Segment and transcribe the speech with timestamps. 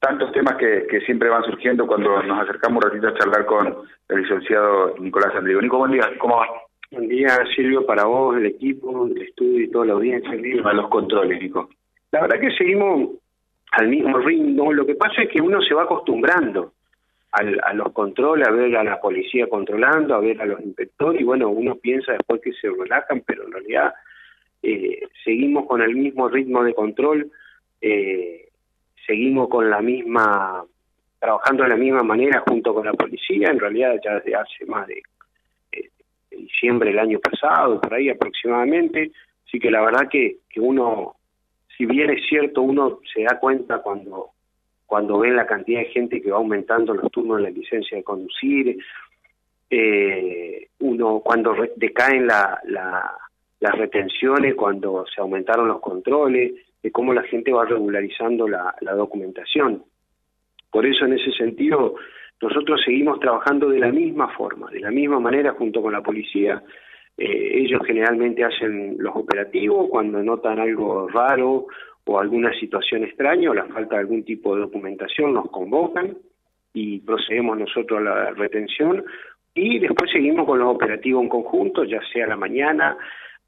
[0.00, 3.76] tantos temas que, siempre van surgiendo cuando nos acercamos un ratito a charlar con
[4.08, 5.60] el licenciado Nicolás Andrigo.
[5.60, 6.48] Nico, buen día, ¿cómo va?
[6.90, 10.32] Buen día, Silvio, para vos, el equipo, el estudio y toda la audiencia.
[10.64, 11.68] A los controles, Nico.
[12.10, 13.10] La verdad que seguimos
[13.72, 14.72] al mismo ritmo.
[14.72, 16.72] Lo que pasa es que uno se va acostumbrando
[17.32, 21.20] al, a los controles, a ver a la policía controlando, a ver a los inspectores,
[21.20, 23.94] y bueno, uno piensa después que se relajan, pero en realidad
[24.62, 27.30] eh, seguimos con el mismo ritmo de control,
[27.80, 28.49] eh,
[29.10, 30.64] seguimos con la misma,
[31.18, 34.86] trabajando de la misma manera junto con la policía, en realidad ya desde hace más
[34.86, 35.02] de,
[35.72, 35.90] eh,
[36.30, 39.10] diciembre del año pasado, por ahí aproximadamente,
[39.44, 41.16] así que la verdad que, que uno,
[41.76, 44.30] si bien es cierto, uno se da cuenta cuando
[44.86, 48.02] cuando ven la cantidad de gente que va aumentando los turnos de la licencia de
[48.02, 48.76] conducir,
[49.70, 57.22] eh, uno cuando decaen la, las retenciones, cuando se aumentaron los controles, de cómo la
[57.24, 59.84] gente va regularizando la, documentación.
[60.70, 61.96] Por eso, en ese sentido,
[62.40, 66.62] nosotros seguimos trabajando de la misma forma, de la misma manera junto con la policía.
[67.16, 71.66] Eh, ellos generalmente hacen los operativos cuando notan algo raro
[72.06, 76.16] o alguna situación extraña o la falta de algún tipo de documentación, nos convocan
[76.72, 79.04] y procedemos nosotros a la retención
[79.54, 82.96] y después seguimos con los operativos en conjunto, ya sea la mañana,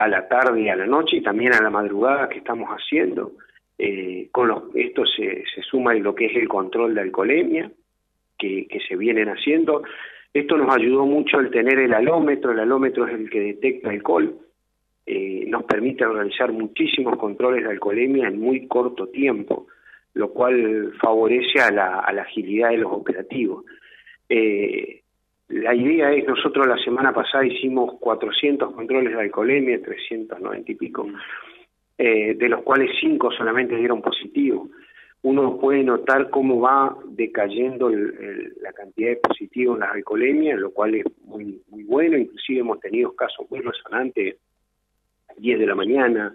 [0.02, 3.32] a la tarde y a la noche y también a la madrugada que estamos haciendo.
[3.78, 7.70] Eh, con esto se, suma en lo que es el control de alcoholemia
[8.38, 9.82] que, que se vienen haciendo.
[10.32, 14.34] Esto nos ayudó mucho el tener el alómetro, el alómetro es el que detecta alcohol,
[15.04, 19.66] eh, nos permite realizar muchísimos controles de alcoholemia en muy corto tiempo,
[20.14, 23.64] lo cual favorece a la, agilidad de los operativos.
[24.28, 25.01] Eh,
[25.52, 31.06] la idea es, nosotros la semana pasada hicimos 400 controles de alcoholemia, 390 y pico,
[31.98, 34.68] eh, de los cuales 5 solamente dieron positivo.
[35.22, 40.96] Uno puede notar cómo va decayendo la cantidad de positivos en la alcoholemia, lo cual
[40.96, 42.18] es muy, muy bueno.
[42.18, 44.36] Inclusive hemos tenido casos muy resonantes
[45.36, 46.34] 10 de la mañana,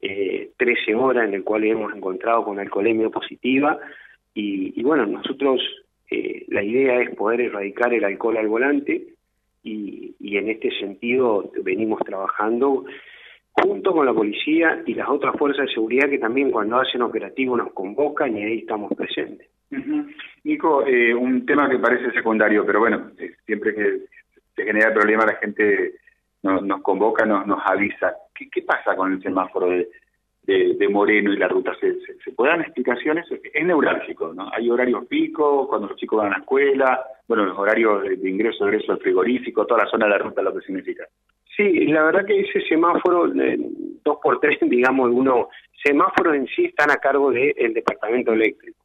[0.00, 3.78] eh, 13 horas en el cual hemos encontrado con alcoholemia positiva
[4.34, 5.62] y, bueno, nosotros
[6.10, 9.02] eh, la idea es poder erradicar el alcohol al volante
[9.62, 12.84] y, en este sentido venimos trabajando
[13.52, 17.56] junto con la policía y las otras fuerzas de seguridad que también cuando hacen operativo
[17.56, 19.48] nos convocan y ahí estamos presentes.
[20.44, 24.00] Nico, eh, un tema que parece secundario, pero bueno, eh, siempre que
[24.54, 25.94] se genera problema la gente
[26.42, 28.14] nos, convoca, nos, nos avisa.
[28.34, 29.88] ¿Qué, ¿Qué, pasa con el semáforo de,
[30.46, 31.74] de, Moreno y la ruta?
[31.80, 33.26] ¿Se, se, puede dar explicaciones?
[33.30, 34.50] Es neurálgico, ¿no?
[34.52, 38.66] Hay horarios pico, cuando los chicos van a la escuela, bueno, los horarios de, ingreso,
[38.66, 41.06] egreso al frigorífico, toda la zona de la ruta, lo que significa.
[41.56, 45.48] Sí, la verdad que ese semáforo, dos por tres, digamos, uno,
[45.82, 48.78] semáforos en sí están a cargo del departamento eléctrico,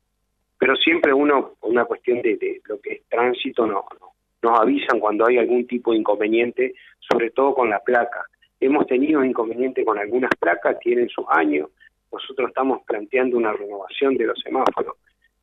[0.58, 4.12] pero siempre uno, una cuestión de, de lo que es tránsito, no, no
[4.42, 8.26] nos avisan cuando hay algún tipo de inconveniente, sobre todo con la placa.
[8.62, 11.70] Hemos tenido inconveniente con algunas placas, tienen sus años,
[12.12, 14.96] nosotros estamos planteando una renovación de los semáforos,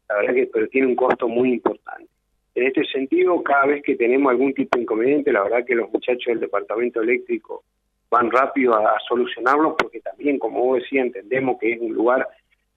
[0.08, 2.08] la verdad que pero tiene un costo muy importante.
[2.54, 5.90] En este sentido, cada vez que tenemos algún tipo de inconveniente, la verdad que los
[5.90, 7.64] muchachos del departamento eléctrico
[8.10, 12.26] van rápido a, a solucionarlos porque también, como vos decías, entendemos que es un lugar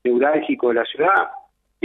[0.04, 1.30] neurálgico de la ciudad,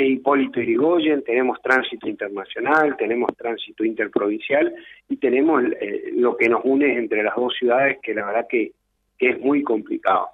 [0.05, 4.75] Hipólito Irigoyen, tenemos tránsito internacional, tenemos tránsito interprovincial
[5.09, 8.73] y tenemos eh, lo que nos une entre las dos ciudades, que la verdad que,
[9.19, 10.29] es muy complicado.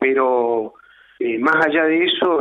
[0.00, 0.74] Pero
[1.20, 2.40] eh, más allá de eso,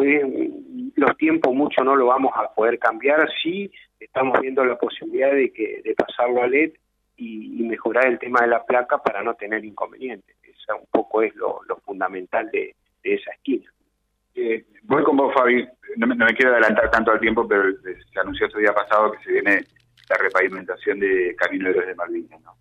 [0.95, 5.53] los tiempos mucho no lo vamos a poder cambiar, sí estamos viendo la posibilidad de,
[5.53, 6.72] que, de pasarlo a LED
[7.18, 10.35] y, mejorar el tema de la placa para no tener inconvenientes.
[10.41, 13.69] Esa un poco es lo, fundamental de esa esquina.
[14.38, 15.68] Eh, voy con vos, Fabi.
[15.98, 19.31] No me, quiero adelantar tanto al tiempo, pero se anunció este día pasado que se
[19.31, 19.64] viene
[20.09, 22.40] la repavimentación de Camino de Malvinas.
[22.44, 22.53] ¿no?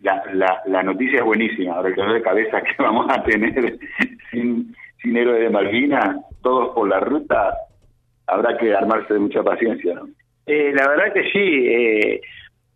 [0.00, 1.74] La, la, noticia es buenísima.
[1.74, 3.78] Ahora que de cabeza que vamos a tener
[4.30, 7.54] sin, sin héroes de Malvinas, todos por la ruta,
[8.26, 9.94] habrá que armarse de mucha paciencia.
[9.94, 10.08] ¿no?
[10.46, 11.66] Eh, la verdad que sí.
[11.68, 12.20] Eh,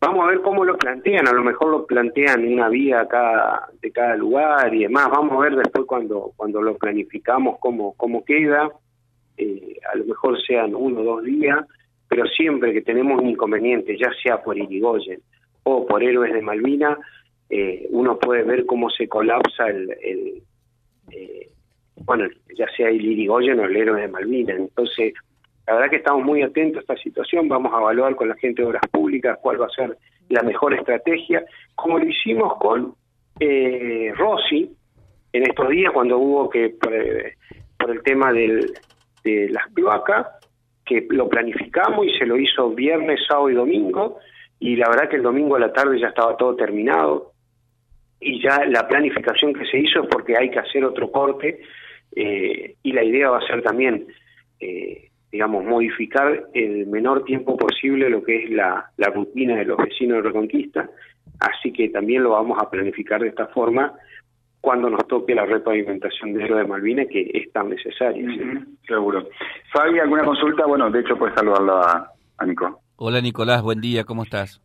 [0.03, 3.93] Vamos a ver cómo lo plantean, a lo mejor lo plantean una vía cada, de
[3.93, 5.09] cada lugar y demás.
[5.09, 8.69] Vamos a ver después cuando, cuando lo planificamos cómo, cómo queda.
[9.37, 11.65] Eh, a lo mejor sean uno o dos días,
[12.09, 15.21] pero siempre que tenemos un inconveniente, ya sea por Irigoyen
[15.63, 16.99] o por Héroes de Malvina,
[17.49, 20.43] eh, uno puede ver cómo se colapsa el, el
[21.13, 21.49] eh,
[22.05, 22.29] bueno,
[22.59, 24.53] ya sea el Irigoyen o el Héroes de Malvina.
[24.53, 25.15] Entonces,
[25.67, 28.63] la verdad que estamos muy atentos a esta situación, vamos a evaluar con la gente
[28.63, 29.97] de Obras Públicas cuál va a ser
[30.29, 31.45] la mejor estrategia,
[31.75, 32.95] como lo hicimos con
[33.39, 34.71] eh, Rossi
[35.33, 38.73] en estos días cuando hubo que, por, el tema del,
[39.25, 40.27] de las cloacas,
[40.85, 44.19] que lo planificamos y se lo hizo viernes, sábado y domingo,
[44.59, 47.33] y la verdad que el domingo a la tarde ya estaba todo terminado,
[48.21, 51.61] y ya la planificación que se hizo es porque hay que hacer otro corte,
[52.15, 54.07] eh, y la idea va a ser también,
[54.61, 59.79] eh, digamos, modificar el menor tiempo posible lo que es la, la rutina de los
[59.79, 60.89] vecinos de Reconquista,
[61.41, 63.95] así que también lo vamos a planificar de esta forma
[64.61, 68.25] cuando nos toque la repavimentación de de Malvinas, que es tan necesaria.
[68.87, 69.29] seguro.
[69.73, 70.67] Fabi, ¿alguna consulta?
[70.67, 72.81] Bueno, de hecho, puedes saludarlo a, a Nico.
[72.97, 74.62] Hola, Nicolás, buen día, ¿cómo estás?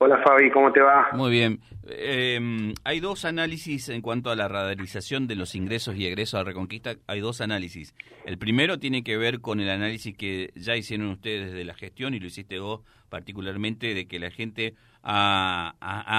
[0.00, 1.08] Hola Fabi, ¿cómo te va?
[1.12, 1.60] Muy bien.
[1.88, 6.44] Eh, hay dos análisis en cuanto a la radarización de los ingresos y egresos a
[6.44, 6.94] Reconquista.
[7.08, 7.96] Hay dos análisis.
[8.24, 12.14] El primero tiene que ver con el análisis que ya hicieron ustedes de la gestión
[12.14, 15.74] y lo hiciste vos particularmente de que la gente ha,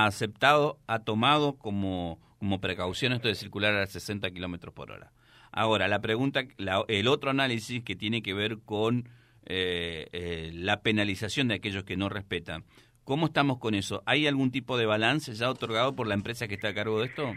[0.05, 5.13] aceptado, ha tomado como, como precaución esto de circular a 60 kilómetros por hora.
[5.53, 6.41] Ahora, la pregunta,
[6.87, 9.07] el otro análisis que tiene que ver con
[9.45, 12.65] eh, eh, la penalización de aquellos que no respetan.
[13.09, 14.03] ¿Cómo estamos con eso?
[14.05, 17.07] ¿Hay algún tipo de balance ya otorgado por la empresa que está a cargo de
[17.07, 17.33] esto?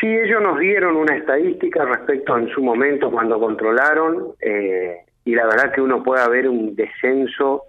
[0.00, 5.44] Sí, ellos nos dieron una estadística respecto en su momento cuando controlaron eh, y la
[5.44, 7.64] verdad que uno puede ver un descenso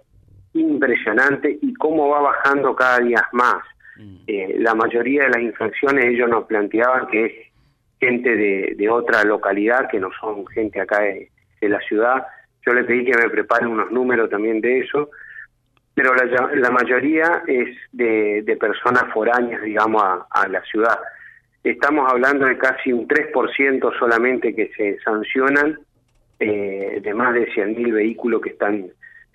[0.54, 3.62] impresionante y cómo va bajando cada día más.
[3.98, 4.16] Mm.
[4.26, 7.32] Eh, la mayoría de las infracciones ellos nos planteaban que es
[8.00, 11.28] gente de, de otra localidad, que no son gente acá de,
[11.60, 12.26] la ciudad.
[12.64, 15.10] Yo le pedí que me prepare unos números también de eso
[15.94, 20.98] pero la, la mayoría es de, personas foráneas, digamos, a, la ciudad.
[21.62, 25.78] Estamos hablando de casi un 3% solamente que se sancionan
[26.38, 28.86] eh, de más de 100.000 vehículos que están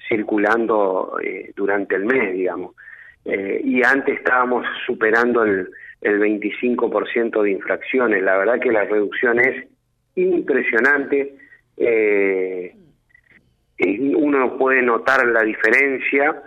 [0.07, 2.75] circulando eh, durante el mes, digamos.
[3.23, 5.69] Eh, y antes estábamos superando el,
[6.01, 8.23] el 25% de infracciones.
[8.23, 9.67] La verdad que la reducción es
[10.15, 11.35] impresionante.
[11.77, 12.73] Eh,
[14.15, 16.41] uno puede notar la diferencia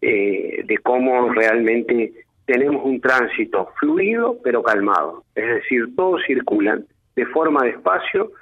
[0.00, 2.12] eh, de cómo realmente
[2.46, 6.84] tenemos un tránsito fluido pero calmado, es decir, todos circulan
[7.16, 8.32] de forma despacio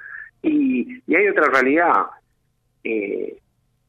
[0.41, 2.05] y, y hay otra realidad.
[2.83, 3.37] Eh,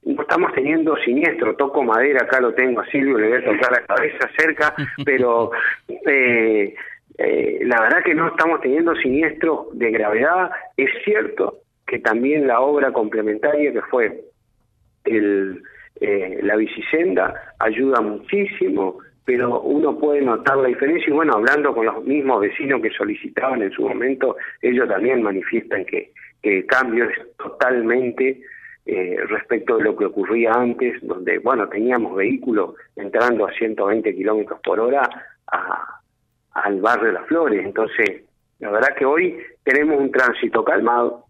[0.04, 3.72] no estamos teniendo siniestro, toco madera, acá lo tengo a Silvio, le voy a tocar
[3.72, 4.74] la cabeza cerca,
[5.04, 5.50] pero
[5.88, 6.74] eh,
[7.18, 10.50] eh, la verdad que no estamos teniendo siniestros de gravedad.
[10.76, 14.22] Es cierto que también la obra complementaria que fue
[15.04, 15.62] el,
[16.00, 21.86] eh, la bicisenda ayuda muchísimo, pero uno puede notar la diferencia y bueno, hablando con
[21.86, 26.12] los mismos vecinos que solicitaban en su momento, ellos también manifiestan que,
[26.42, 28.40] el cambio es totalmente
[28.86, 34.58] eh, respecto de lo que ocurría antes, donde bueno, teníamos vehículos entrando a 120 kilómetros
[34.60, 35.02] por hora
[35.52, 36.00] a,
[36.52, 38.22] al barrio de las Flores, entonces
[38.58, 41.26] la verdad que hoy tenemos un tránsito calmado,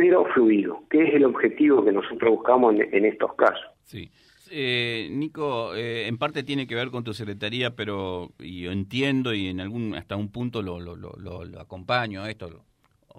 [0.00, 3.66] pero fluido, que es el objetivo que nosotros buscamos en, estos casos.
[3.84, 4.10] Sí.
[4.50, 9.48] Eh, Nico, eh, en parte tiene que ver con tu secretaría, pero yo entiendo y
[9.48, 12.64] en algún hasta un punto lo, lo, lo, lo acompaño a esto,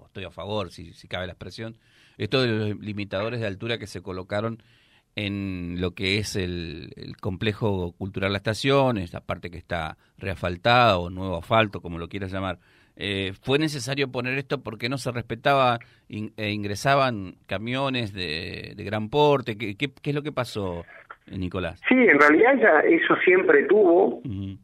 [0.06, 1.76] estoy a favor, si, cabe la expresión,
[2.18, 4.60] esto de los limitadores de altura que se colocaron
[5.14, 11.10] en lo que es el, complejo cultural La Estación, esta parte que está reafaltada o
[11.10, 12.58] nuevo asfalto, como lo quieras llamar.
[12.96, 15.78] Eh, ¿Fue necesario poner esto porque no se respetaba
[16.08, 19.56] e ingresaban camiones de, gran porte?
[19.56, 20.84] ¿Qué, ¿Qué, es lo que pasó,
[21.26, 21.80] Nicolás?
[21.88, 24.20] Sí, en realidad ya eso siempre tuvo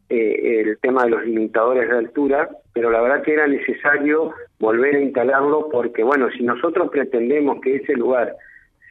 [0.09, 4.95] eh, el tema de los limitadores de altura, pero la verdad que era necesario volver
[4.95, 8.35] a instalarlo porque, bueno, si nosotros pretendemos que ese lugar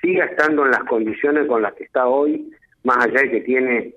[0.02, 2.50] siga estando en las condiciones con las que está hoy,
[2.82, 3.94] más allá de que tiene,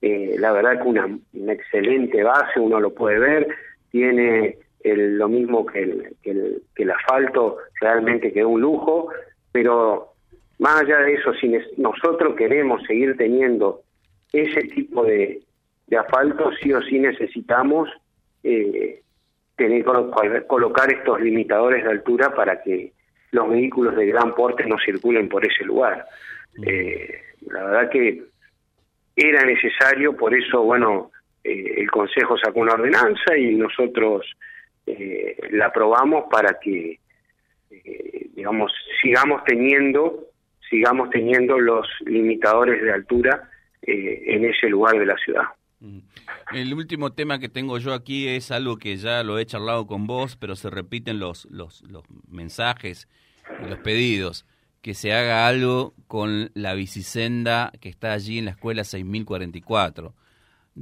[0.00, 3.48] eh, la verdad que una, una excelente base, uno lo puede ver,
[3.90, 9.10] tiene el, lo mismo que el, que el, que el asfalto realmente quedó un lujo,
[9.52, 10.12] pero
[10.58, 13.82] más allá de eso, si nosotros queremos seguir teniendo
[14.32, 15.40] ese tipo de,
[15.86, 17.88] de asfalto, sí o sí necesitamos
[18.42, 19.00] eh,
[19.56, 19.84] tener
[20.46, 22.92] colocar estos limitadores de altura para que
[23.32, 26.06] los vehículos de gran porte no circulen por ese lugar.
[26.66, 28.22] Eh, la verdad que
[29.16, 31.10] era necesario, por eso, bueno,
[31.44, 34.26] eh, el Consejo sacó una ordenanza y nosotros
[34.98, 37.00] eh, la aprobamos para que,
[37.70, 40.28] eh, digamos, sigamos teniendo,
[40.68, 43.50] sigamos teniendo los limitadores de altura
[43.82, 45.44] eh, en ese lugar de la ciudad.
[45.80, 45.98] Mm.
[46.54, 50.06] El último tema que tengo yo aquí es algo que ya lo he charlado con
[50.06, 53.08] vos, pero se repiten los, los, los mensajes
[53.64, 54.46] y los pedidos.
[54.82, 60.14] Que se haga algo con la bicisenda que está allí en la escuela 6044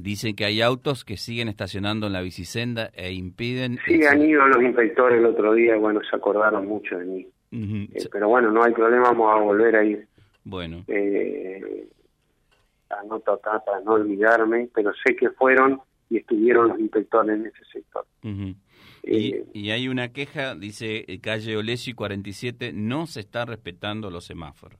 [0.00, 3.80] Dicen que hay autos que siguen estacionando en la bicisenda e impiden...
[3.84, 7.26] Sí, han ido los inspectores el otro día, bueno, se acordaron mucho de mí.
[7.50, 10.06] Eh, pero bueno, no hay problema, vamos a volver a ir.
[10.44, 10.84] Bueno.
[10.86, 11.88] Eh,
[12.90, 17.46] a no tratar, para no olvidarme, pero sé que fueron y estuvieron los inspectores en
[17.46, 18.06] ese sector.
[19.02, 24.78] Eh, y, hay una queja, dice calle Olesi 47, no se están respetando los semáforos.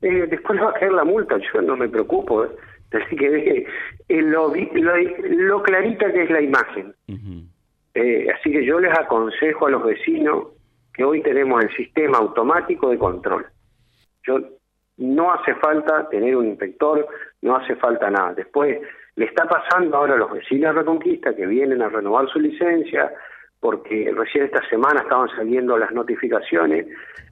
[0.00, 2.48] Eh, después va a caer la multa, yo no me preocupo.
[3.10, 3.16] ¿eh?
[3.16, 6.94] que ver lo, lo, clarita que es la imagen.
[7.94, 10.48] Eh, así que yo les aconsejo a los vecinos
[10.94, 13.46] que hoy tenemos el sistema automático de control.
[14.26, 14.40] Yo
[14.98, 17.06] no hace falta tener un inspector,
[17.42, 18.34] no hace falta nada.
[18.34, 18.78] Después
[19.16, 23.12] le está pasando ahora a los vecinos de Reconquista que vienen a renovar su licencia,
[23.62, 26.84] porque recién esta semana estaban saliendo las notificaciones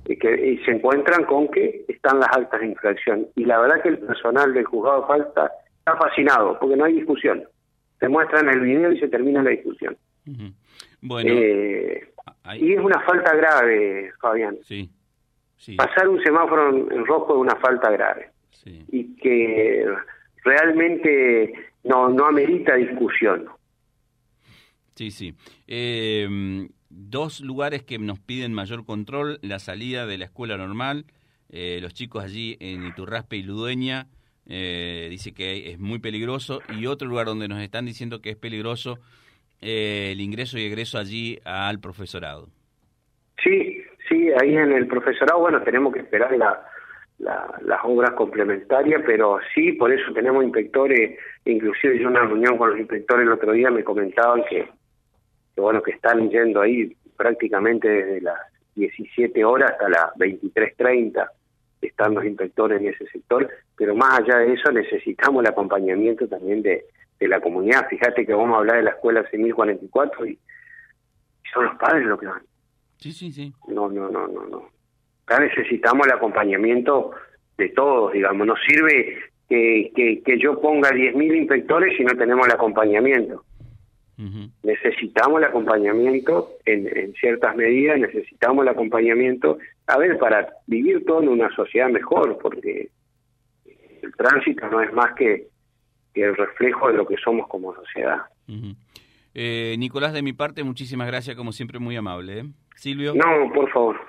[0.06, 3.26] y que se encuentran con que están las altas de infracción.
[3.34, 6.92] Y la verdad que el personal del juzgado de falta está fascinado, porque no hay
[6.92, 7.42] discusión.
[7.98, 9.96] Se muestran el video y se termina la discusión.
[11.02, 11.30] Bueno.
[11.32, 12.12] Eh,
[12.60, 14.56] y es una falta grave, Fabián.
[14.62, 14.88] Sí.
[15.76, 18.30] Pasar un semáforo en, rojo es una falta grave.
[18.64, 19.84] Y que
[20.44, 23.48] realmente no, no amerita discusión.
[25.00, 25.34] Sí, sí.
[25.66, 31.06] Em, dos lugares que nos piden mayor control, la salida de la escuela normal,
[31.50, 34.08] eh, los chicos allí en Iturraspe y Ludueña,
[34.46, 38.36] eh, dice que es muy peligroso, y otro lugar donde nos están diciendo que es
[38.36, 38.98] peligroso,
[39.62, 42.48] eh, el ingreso y egreso allí al profesorado.
[43.42, 46.62] Sí, sí, ahí en el profesorado, bueno, tenemos que esperar la,
[47.20, 52.68] las obras complementarias, pero sí, por eso tenemos inspectores, inclusive yo en una reunión con
[52.68, 54.68] los inspectores el otro día me comentaban que
[55.56, 58.38] bueno, que están yendo ahí prácticamente desde las
[58.74, 61.28] 17 horas hasta las 23.30,
[61.82, 66.62] están los inspectores en ese sector, pero más allá de eso necesitamos el acompañamiento también
[66.62, 66.84] de,
[67.18, 67.88] de la comunidad.
[67.88, 70.38] Fíjate que vamos a hablar de la escuela 6044 y, y
[71.52, 72.42] son los padres los que van.
[72.96, 73.52] Sí, sí, sí.
[73.68, 74.68] No, no, no, no, no.
[75.26, 77.12] Acá necesitamos el acompañamiento
[77.56, 78.46] de todos, digamos.
[78.46, 83.44] No sirve que, que, que yo ponga 10.000 inspectores si no tenemos el acompañamiento.
[84.62, 91.28] Necesitamos el acompañamiento en, ciertas medidas, necesitamos el acompañamiento, a ver, para vivir todo en
[91.28, 92.90] una sociedad mejor, porque
[94.02, 95.48] el tránsito no es más que,
[96.14, 98.18] el reflejo de lo que somos como sociedad.
[99.32, 102.40] Eh, Nicolás, de mi parte, muchísimas gracias, como siempre, muy amable.
[102.40, 102.44] ¿eh?
[102.74, 103.14] Silvio.
[103.14, 104.00] No, por favor.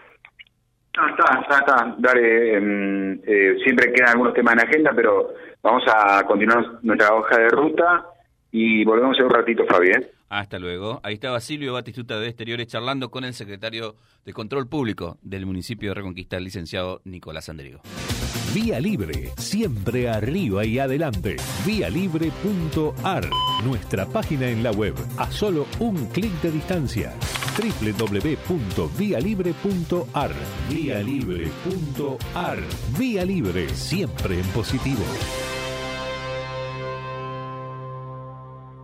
[0.97, 1.95] No, está, está, está.
[1.99, 5.29] Dale, em, eh, siempre quedan algunos temas en la agenda, pero
[5.61, 8.10] vamos a continuar nuestra hoja de ruta
[8.51, 9.89] y volvemos en un ratito, Fabi.
[9.89, 10.11] ¿eh?
[10.29, 10.99] Hasta luego.
[11.03, 15.89] Ahí estaba Silvio Batistuta de Exteriores charlando con el secretario de Control Público del municipio
[15.89, 17.81] de Reconquista, el licenciado Nicolás Andrigo.
[18.53, 21.37] Vía Libre, siempre arriba y adelante.
[21.65, 23.29] Vialibre.ar,
[23.63, 27.13] nuestra página en la web, a solo un clic de distancia.
[27.57, 30.31] www.vialibre.ar.
[30.69, 32.59] Vialibre.ar.
[32.97, 35.03] Vía Libre, siempre en positivo.